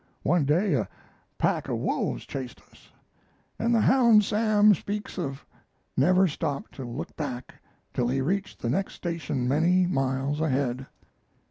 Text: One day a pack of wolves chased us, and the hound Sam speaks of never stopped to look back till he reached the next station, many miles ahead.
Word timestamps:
One 0.23 0.45
day 0.45 0.73
a 0.73 0.89
pack 1.37 1.67
of 1.69 1.77
wolves 1.77 2.25
chased 2.25 2.59
us, 2.71 2.89
and 3.59 3.71
the 3.75 3.81
hound 3.81 4.23
Sam 4.25 4.73
speaks 4.73 5.19
of 5.19 5.45
never 5.95 6.27
stopped 6.27 6.73
to 6.77 6.85
look 6.85 7.15
back 7.15 7.53
till 7.93 8.07
he 8.07 8.19
reached 8.19 8.63
the 8.63 8.69
next 8.71 8.95
station, 8.95 9.47
many 9.47 9.85
miles 9.85 10.41
ahead. 10.41 10.87